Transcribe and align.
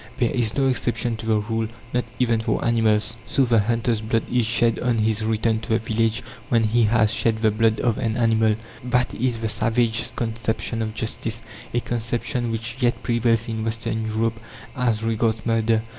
There 0.17 0.31
is 0.31 0.55
no 0.57 0.65
exception 0.67 1.15
to 1.17 1.27
the 1.27 1.37
rule, 1.37 1.67
not 1.93 2.05
even 2.17 2.39
for 2.41 2.65
animals; 2.65 3.17
so 3.27 3.45
the 3.45 3.59
hunter's 3.59 4.01
blood 4.01 4.23
is 4.31 4.47
shed 4.47 4.79
on 4.79 4.97
his 4.97 5.23
return 5.23 5.59
to 5.59 5.69
the 5.69 5.77
village 5.77 6.23
when 6.49 6.63
he 6.63 6.85
has 6.85 7.13
shed 7.13 7.37
the 7.43 7.51
blood 7.51 7.79
of 7.81 7.99
an 7.99 8.17
animal. 8.17 8.55
That 8.83 9.13
is 9.13 9.37
the 9.37 9.49
savages' 9.49 10.11
conception 10.15 10.81
of 10.81 10.95
justice 10.95 11.43
a 11.71 11.81
conception 11.81 12.49
which 12.49 12.77
yet 12.79 13.03
prevails 13.03 13.47
in 13.47 13.63
Western 13.63 14.07
Europe 14.07 14.39
as 14.75 15.03
regards 15.03 15.45
murder. 15.45 15.83